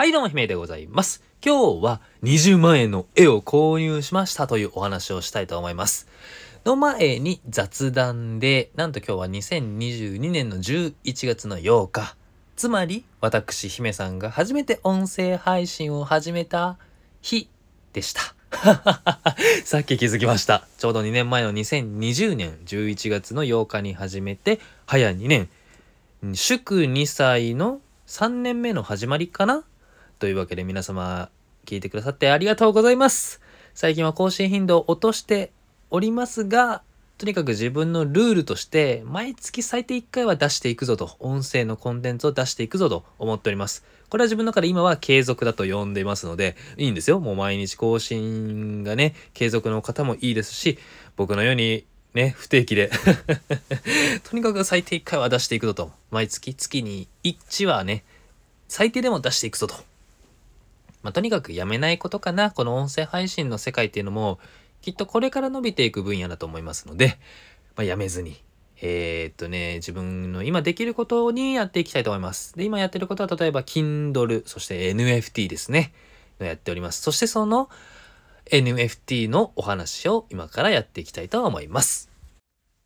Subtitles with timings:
[0.00, 1.22] はいどうも姫でございます。
[1.44, 6.08] 今日は20万円の絵を購入しましたというお話をしたいと思います。
[6.64, 12.16] の前に雑談でなんと今日は2022年の11月の8日。
[12.56, 16.78] つまり私姫さんが初めて音声配信を始めた
[17.20, 17.50] 日
[17.92, 18.22] でした。
[19.66, 20.66] さっき気づきました。
[20.78, 25.50] ちょうど2年前の2020年11月の8日に始めて早2年。
[26.32, 29.62] 祝2歳の3年目の始まりかな
[30.20, 31.30] というわけで皆様
[31.64, 33.40] 聞いてくださってありがとうございます。
[33.74, 35.50] 最近は更新頻度を落として
[35.90, 36.82] おりますが
[37.16, 43.82] とにかく自分のルールとして毎月最低1回は出していくぞと音声のコンテンツを出していくぞと思っております。
[44.10, 47.18] これは自分の中で今は継続だと呼んでいますのでいいんですよ。
[47.18, 50.78] もう毎日更新がね継続の方もいいですし
[51.16, 52.90] 僕のようにね不定期で。
[54.24, 55.92] とにかく最低1回は出していくぞと。
[56.10, 58.04] 毎月月に1はね
[58.68, 59.89] 最低でも出していくぞと。
[61.02, 62.50] まあ、とにかくやめないことかな。
[62.50, 64.38] この音声配信の世界っていうのも、
[64.82, 67.18] きっとこれから伸びていく分野だと思いますので、
[67.76, 68.42] まあ、やめずに、
[68.82, 72.54] えー、っとね、自分の今できることにやっていきたいと思います。
[72.56, 75.92] で、今やってることは例えば Kindle、そして NFT ですね。
[76.38, 77.02] やっております。
[77.02, 77.68] そしてその
[78.50, 82.10] NFT のお話を今からやっていきたいと思います。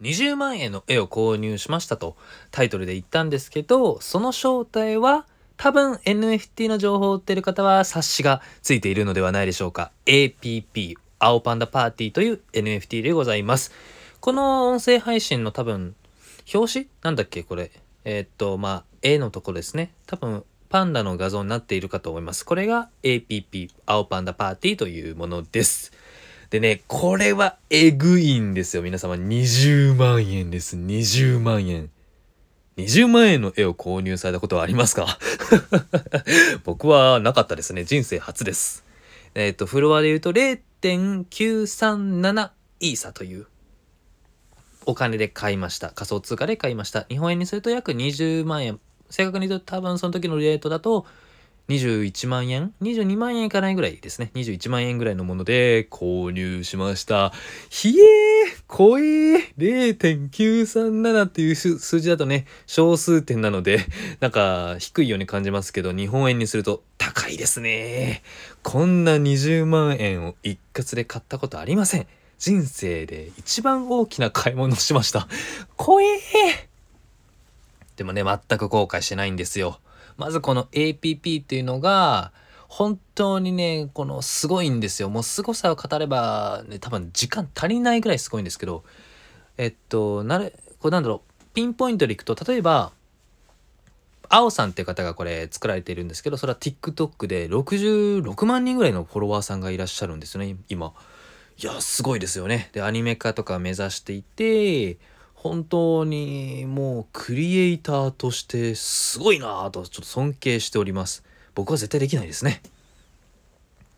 [0.00, 2.16] 20万円の絵を購入しましたと
[2.50, 5.26] タイトルで言ったんですけど、その正体は
[5.60, 9.92] 多分 NFT の情報を売ってる方は冊子がついているのではないでしょうか。
[10.06, 13.70] APP、青パンダパーティーという NFT でございます。
[14.20, 15.94] この音声配信の多分、
[16.54, 17.70] 表紙なんだっけこれ。
[18.06, 19.92] えー、っと、まあ、絵のところですね。
[20.06, 22.46] 多分、パンダの画像になっているかと思います。
[22.46, 25.92] これが APP、青パンダパーティーというものです。
[26.48, 28.82] でね、これはえぐいんですよ。
[28.82, 30.78] 皆様、20万円です。
[30.78, 31.90] 20万円。
[32.80, 35.18] 20万円の絵を購入されたことはありますか？
[36.64, 37.84] 僕はなかったですね。
[37.84, 38.84] 人生初です。
[39.34, 43.46] えっ、ー、と、フロアで言うと0.937イーサという
[44.86, 45.90] お金で買いました。
[45.90, 47.06] 仮想通貨で買いました。
[47.08, 48.80] 日本円にすると約20万円。
[49.10, 51.06] 正確に言うと多分その時のレートだと
[51.68, 54.30] 21万円 ?22 万円いかないぐらいですね。
[54.34, 57.32] 21万円ぐらいのもので購入しました。
[57.68, 58.29] ひえー
[58.70, 63.84] 怖えー !0.937 っていう数字だとね、小数点なので、
[64.20, 68.22] なんか低いように感じますけど、日本円にすると高いですね。
[68.62, 72.06] こんな20万円を一括で買ったことありません。
[72.38, 75.26] 人生で一番大きな買い物をしました。
[75.76, 76.70] 怖えー
[77.96, 79.80] でもね、全く後悔してないんですよ。
[80.16, 82.32] まずこの APP っていうのが、
[82.70, 85.10] 本当にね、このすごいんですよ。
[85.10, 88.84] もう凄さを語れば、ね、多分時間足りないぐらいすごいんですけど、
[89.58, 92.92] えっと、なれ、これなんだろう、ピンポイントでいくと、例えば、
[94.28, 100.92] 青さんっていう方がこれ作られているんですけど、それは TikTok で66万人ぐらいのフォロワーさんがいらっしゃるんですよね、今。
[101.58, 102.70] いや、すごいですよね。
[102.72, 104.96] で、アニメ化とか目指していて、
[105.34, 111.24] 本当にもうクリエイターとしてすごいなぁとちょっと尊敬しております。
[111.60, 112.62] 僕は絶対できないですね。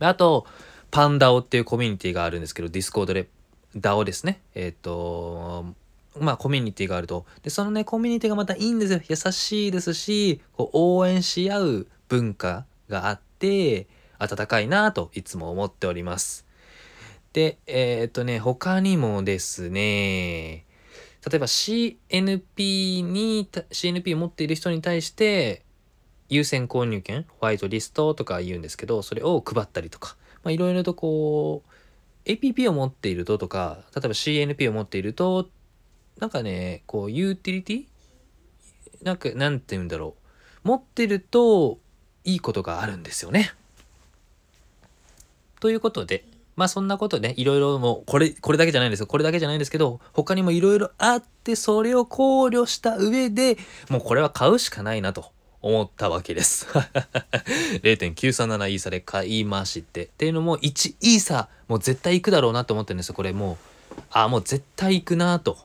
[0.00, 0.46] あと、
[0.90, 3.28] パンダオっていうコミュニティがあるんですけど、ディスコードで、
[3.76, 4.40] DAO ですね。
[4.56, 5.64] えっ、ー、と、
[6.18, 7.24] まあコミュニティがあると。
[7.44, 9.00] で、そのね、コミュニティがまたいいんですよ。
[9.08, 13.86] 優しいですし、こう応援し合う文化があって、
[14.18, 16.46] 温かいなといつも思っております。
[17.32, 20.66] で、えっ、とね、他にもですね、
[21.24, 25.62] 例えば CNP に、CNP 持っている人に対して、
[26.32, 30.16] 優先購入権、ホワイトリストとか言うんですけど、それを配ったりとか、
[30.46, 35.50] いろいろとこう、APP を持っているととか、例えば CNP を持っていると、
[36.18, 37.84] なんかね、こう、ユーティリティ
[39.02, 40.14] なんか、なんて言うんだろ
[40.64, 40.68] う。
[40.68, 41.78] 持ってると、
[42.24, 43.52] いいことがあるんですよね。
[45.60, 46.24] ということで、
[46.56, 49.06] まあそんなことね、いろいろもう、これ、これだけじゃないんですよ。
[49.06, 53.58] これだけじゃないんですけど、他にもいろいろあって、それを考慮した上で、
[53.90, 55.31] もうこれは買うしかないなと
[55.62, 56.66] 思ったわけです。
[57.82, 60.04] 0.937イーサで買いまして。
[60.04, 63.14] っていうのも、1イーサ、もう絶対行くだろうなと思ってるんですよ。
[63.14, 63.58] これも
[63.96, 65.58] う、あ、もう絶対行くなと。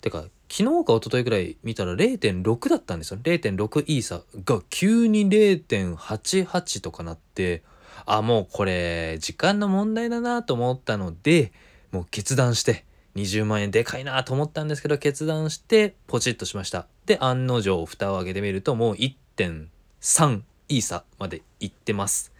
[0.00, 3.18] てか、昨日か一昨日ぐらい見たら0.6だったんですよ。
[3.22, 7.62] 0.6イーサが急に0.88とかなって、
[8.06, 11.52] あ、もうこれ、時間の問題だなと思ったので、
[11.90, 12.84] もう決断して、
[13.16, 16.86] 20万円でかいなと思ったんですけど、決断して、ポチッとしました。
[17.06, 22.32] で、案の定、蓋を開けてみると、もう1.3イーサまでいってます。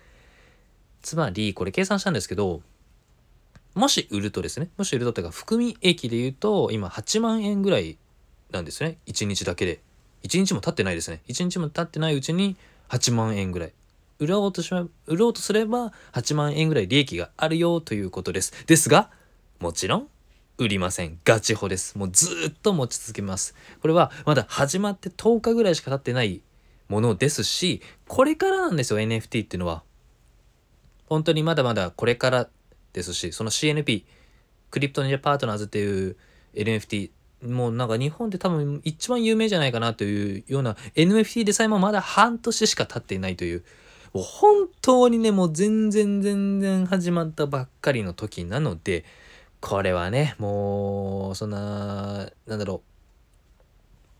[1.02, 2.62] つまり、これ計算したんですけど、
[3.74, 7.96] もし売るとですね、もし売るとっていうか、含み益で言うと、今8万円ぐらい
[8.50, 8.98] なんですね。
[9.06, 9.80] 1日だけで。
[10.24, 11.20] 1日も経ってないですね。
[11.28, 12.56] 1日も経ってないうちに
[12.88, 13.72] 8万円ぐらい。
[14.18, 18.66] 売ろうとしま売ろうとすれば8万円ぐらい利益があるよということです。
[18.66, 19.10] ですが、
[19.60, 20.08] もちろん
[20.58, 21.20] 売りません。
[21.24, 21.96] ガチホです。
[21.96, 23.54] もうずっと持ち続けます。
[23.80, 26.42] これはまだ始まって10日ぐらいしか経ってない
[26.88, 29.84] ものですし、これからなんですよ、NFT っていうのは。
[31.06, 32.48] 本当にまだまだこれから
[32.92, 34.02] ですし、その CNP、
[34.72, 36.16] クリプトニアパートナーズっていう
[36.54, 37.10] NFT、
[37.46, 43.64] もうなんか日本で多分一番有名じゃないかなというような NFT でさえもまだ半年しか経っていないという、
[44.12, 49.04] もう本当にね、もう全然全然始まったばっかりの時なので、
[49.60, 52.80] これはね、もう、そんな、なんだろう、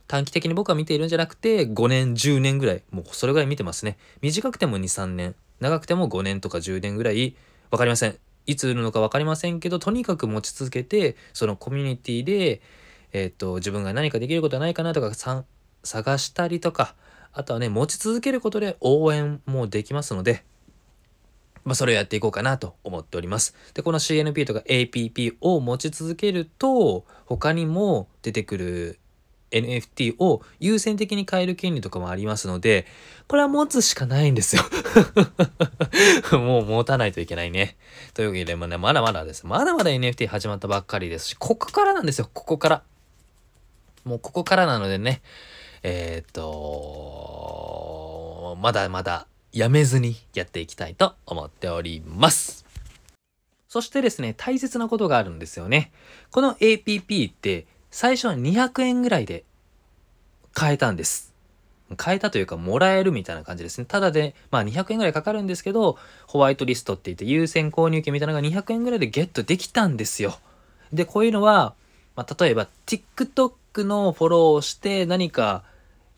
[0.06, 3.98] 短期的に僕は見ているんじゃなくて、5年、10年ぐらい、もうそれぐらい見てますね。
[4.20, 7.36] 短くても2、3年、長くても5年とか10年ぐらい、
[7.70, 8.18] わかりません。
[8.48, 12.62] いつ売るのか分かりませんけどとにかく持ち続けてそのコミュニティで
[13.12, 15.12] えー、っと自分が何かできることはないかなとか
[15.82, 16.94] 探したりとか
[17.32, 20.44] あとはね持ち続けることで応援もできますので
[21.68, 23.54] まあ、それをやっていこうかなと思っております。
[23.74, 28.98] で、この CNP とか APP を持ち続けると、他にも出てくる
[29.50, 32.86] NFT を優先的に変える権利とかもありますので、
[33.26, 34.62] これは持つしかないんですよ
[36.40, 37.76] もう持たないといけないね。
[38.14, 39.46] というわけで、まね、まだまだです。
[39.46, 42.82] まだまだ NFT 始まったばっかりですし、ここからなんですよ、ここから。
[44.04, 45.20] もうここからなのでね、
[45.82, 47.68] えー、っと、
[48.60, 52.64] まだまだやめずにやっていきたいと思っております。
[53.68, 55.92] そしてですね、大切なことがあるんですよね。
[56.30, 59.44] この APP って最初は200円ぐらいで
[60.52, 61.34] 買えたんです。
[61.96, 63.86] 買えたというか、もらえるみたいな感じですね。
[63.86, 65.96] ただで、まあ200円ぐらいかかるんですけど、
[66.26, 70.38] ホワイトリストって言って優先購入権みたいなのが200円ぐらいでゲットできたんですよ。
[70.92, 71.74] で、こういうのは、
[72.16, 75.62] まあ、例えば TikTok のフォローをして何か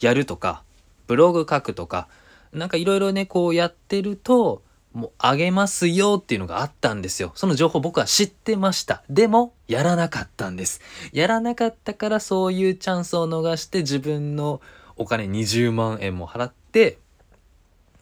[0.00, 0.62] やるとか、
[1.06, 2.08] ブログ書くとか、
[2.52, 4.62] なんかいろいろね、こうやってると、
[4.92, 7.30] もうあげますよっていうのがあったんですよ。
[7.36, 9.04] その情報僕は知ってました。
[9.08, 10.80] でも、やらなかったんです。
[11.12, 14.60] やらなかったからそういうチャンスを逃して自分の
[14.96, 16.98] お金20万円も払って、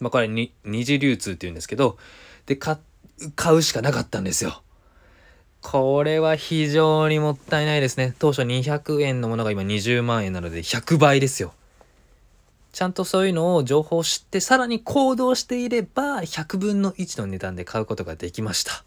[0.00, 1.98] まあこれに二次流通って言うんですけど、
[2.46, 2.78] で、買
[3.54, 4.62] うしかなかったんですよ。
[5.60, 8.14] これは非常にもったいないですね。
[8.18, 11.52] 当初200円のものが今20万円なので100倍ですよ。
[12.72, 18.84] ちゃんとそういうのを情報を知ってさらに行動していれば100分の1の値段で買うことができました。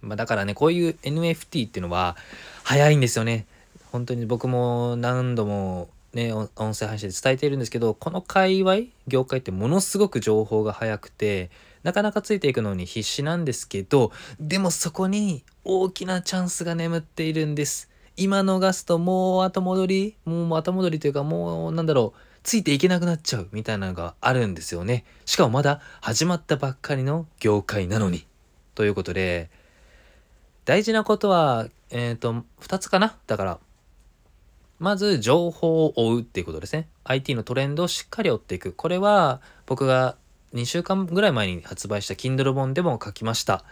[0.00, 2.16] まあ、だからねこういう NFT っていうのは
[2.64, 3.46] 早いんですよね。
[3.90, 8.76] 本当に僕も何度もね音声配信で伝えているんですけどこの界隈
[9.06, 11.50] 業界ってものすごく情報が早くて
[11.82, 17.91] なかなかついていくのに必死なんですけどでもそこに大きなチャンスが眠っているんです。
[18.16, 25.04] 今逃すともう後戻りもう後戻りというかもうなんだろうついていけなくなっちゃうみたいなのがあるんですよね。
[25.24, 28.26] しかもまだ始まったばっかりの業界なのに。
[28.74, 29.50] ということで、
[30.64, 33.58] 大事なことは、えっ、ー、と、2つかなだから、
[34.78, 36.88] まず情報を追うっていうことですね。
[37.04, 38.72] IT のトレンドをしっかり追っていく。
[38.72, 40.16] これは僕が
[40.54, 43.64] 2週間ぐらい前に発売した Kindle 本でも書きました。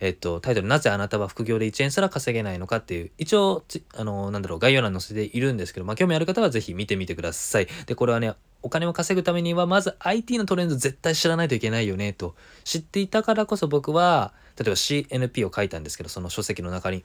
[0.00, 3.64] えっと、タイトル、なぜあなたは副業で1円すら稼げないのかっていう、一応、
[3.96, 7.68] あの、なんだろう、概要欄に載せているんですけど、まあ、興味ある方はぜひ見てみてください。
[7.86, 17.04] で、これはね、お金を稼ぐためには、まず IT のトレンド絶対知らないといけないよね、と知っていたからこそ僕は、例えば CNP を書いたんですけど、その書籍の中に。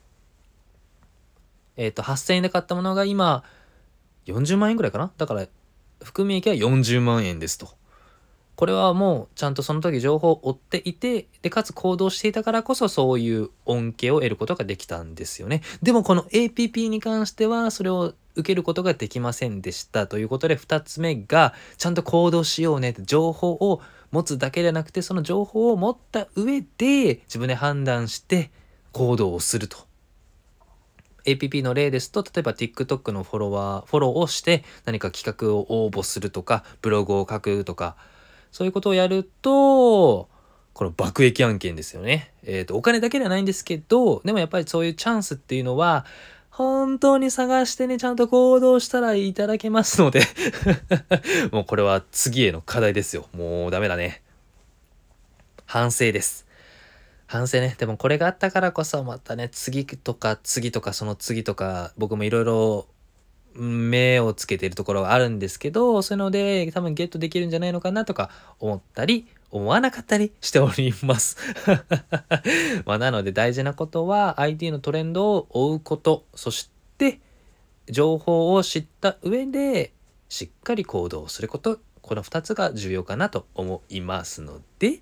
[1.76, 3.42] えっと、8000円で買ったものが今、
[4.26, 5.12] 40万円ぐらいかな？
[5.16, 5.46] だから、
[6.02, 7.68] 含み益は40万円ですと。
[8.56, 15.62] これはもうちゃんとその時情報を追っていて、で、かつ行動していたからこそそういう恩恵を得ることができたんですよね。
[15.82, 23.80] でもこの APP に関してはそれを受けることができませんでしたということで2つ目がちゃんと行動しようねって情報を
[24.10, 28.50] 持つだけでなくてその情報を持った上で自分で判断して
[28.92, 29.78] 行動をすると。
[31.24, 37.96] APP の例ですと、例えば TikTok のフォロワー、フォローをして何か企画を応募するとか、ブログを書くとか、
[38.54, 40.28] そういうことをやると、
[40.74, 42.32] この爆益案件ですよね。
[42.44, 46.06] えっ、ー、と、お金だけではないんですけど、でもやっぱりそういうチャンスっていうのは、
[46.50, 50.20] 本当に探してね、ちゃんと行動したらいただけますので
[51.50, 53.26] もうこれは次への課題ですよ。
[53.32, 54.22] もうダメだね。
[55.66, 56.46] 反省です。
[57.26, 57.74] 反省ね。
[57.76, 62.86] でもこれがあったからこそまたね、次とか次とかその次とか、僕もいろいろ
[63.54, 71.36] 目をつけてるところがあるんですけど、そういうので多分ゲットできるんじゃないのかなとか思ったり、思わなかったりしております。
[72.84, 77.20] まあなので大事なことは IT のトレンドを追うこと、そして
[77.88, 79.92] 情報を知った上で
[80.28, 85.00] しっかり行動すること、この2つが重要かなと思いますので、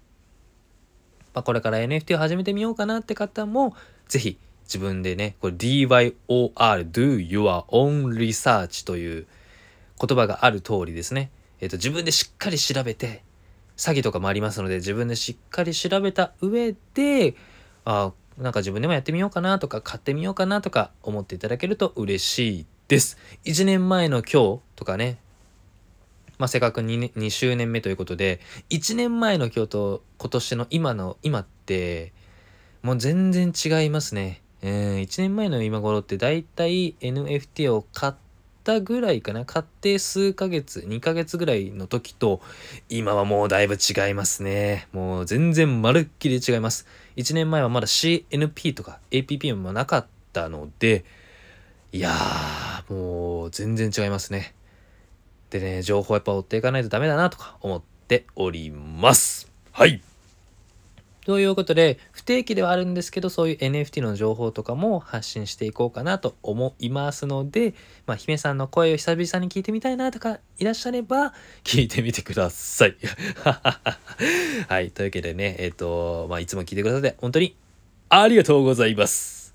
[1.35, 3.75] まあ、これから NFT を始めてみようかなって方も
[4.09, 4.39] 是非
[4.73, 6.15] 自分でねこれ DYOR
[6.91, 9.27] Do Your Own Research という
[10.01, 13.23] 言葉がある通りですね、えーと、自分でしっかり調べて
[13.77, 17.35] 詐欺とかもありますので自分でしっかり調べた上で
[17.85, 23.19] あなんか自分でもやってみようかなとか買ってみようかなとか思っていただけると嬉しいです。
[23.45, 25.19] 1年前の今日とかね
[26.39, 32.13] まあ、せっかく 2, 2周年目ということで1年前の今日と今年の今の今って
[32.83, 34.42] もう全然違いますね。
[34.63, 38.13] えー、1年前の今頃ってだいたい NFT を買っ
[38.65, 42.41] たぐらいかな買って数ヶ月2ヶ月ぐらいの時と
[42.89, 51.05] 今はもうだいぶ違いますねもう全然まるっきり違います1年前はまだ CNP とか APP もなかったので
[51.91, 54.55] いやーもう全然違いますね
[55.53, 59.53] でね、情報やっぱ追っていかないとダメだなとか思っております。
[59.71, 60.01] はい。
[61.25, 67.75] ということで、不定期ではあるんですけど、そういう NFT の情報とかも発信していこうかなと思いますので、
[68.07, 72.97] まあ、姫さんの声を久々に聞いてみたいなとかいらっしゃれば、 聞いてみてください。
[74.69, 74.91] はい。
[74.91, 77.55] というわけでね、えっ、ー、と、まあ、いつも聞いてくださって本当に
[78.09, 79.55] ありがとうございます。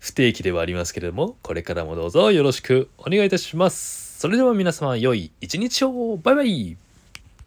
[0.00, 4.18] 不定期ではありますけれども、これからもどうぞよろしくお願いいたします。
[4.18, 6.76] それでは皆様良い一日をバイバイ